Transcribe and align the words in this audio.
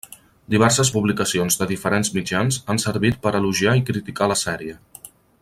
Diverses 0.53 0.89
publicacions 0.95 1.57
de 1.59 1.67
diferents 1.73 2.11
mitjans 2.15 2.57
han 2.73 2.81
servit 2.85 3.21
per 3.27 3.35
elogiar 3.41 3.77
i 3.81 3.85
criticar 3.91 4.31
la 4.33 4.41
sèrie. 4.47 4.81